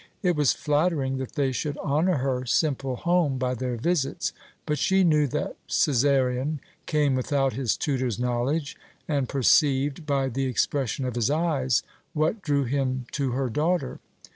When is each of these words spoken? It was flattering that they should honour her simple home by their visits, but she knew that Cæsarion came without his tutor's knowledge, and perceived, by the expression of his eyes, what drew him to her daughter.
It 0.23 0.35
was 0.35 0.51
flattering 0.51 1.17
that 1.17 1.33
they 1.33 1.51
should 1.51 1.77
honour 1.77 2.17
her 2.17 2.43
simple 2.47 2.95
home 2.95 3.37
by 3.37 3.53
their 3.53 3.75
visits, 3.77 4.33
but 4.65 4.79
she 4.79 5.03
knew 5.03 5.27
that 5.27 5.57
Cæsarion 5.67 6.57
came 6.87 7.13
without 7.13 7.53
his 7.53 7.77
tutor's 7.77 8.17
knowledge, 8.17 8.75
and 9.07 9.29
perceived, 9.29 10.07
by 10.07 10.27
the 10.27 10.45
expression 10.47 11.05
of 11.05 11.13
his 11.13 11.29
eyes, 11.29 11.83
what 12.13 12.41
drew 12.41 12.63
him 12.63 13.05
to 13.11 13.33
her 13.33 13.47
daughter. 13.47 13.99